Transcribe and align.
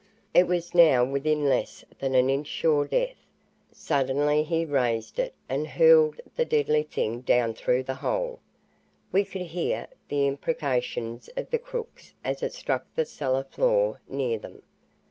It 0.33 0.47
was 0.47 0.73
now 0.73 1.05
within 1.05 1.45
less 1.47 1.85
than 1.99 2.15
an 2.15 2.27
inch 2.27 2.47
sure 2.47 2.87
death. 2.87 3.23
Suddenly 3.71 4.41
he 4.41 4.65
raised 4.65 5.19
it 5.19 5.35
and 5.47 5.67
hurled 5.67 6.19
the 6.35 6.43
deadly 6.43 6.81
thing 6.81 7.19
down 7.21 7.53
through 7.53 7.83
the 7.83 7.93
hole. 7.93 8.39
We 9.11 9.23
could 9.23 9.43
hear 9.43 9.85
the 10.07 10.25
imprecations 10.27 11.29
of 11.37 11.51
the 11.51 11.59
crooks 11.59 12.15
as 12.23 12.41
it 12.41 12.53
struck 12.55 12.87
the 12.95 13.05
cellar 13.05 13.43
floor, 13.43 14.01
near 14.09 14.39
them. 14.39 14.63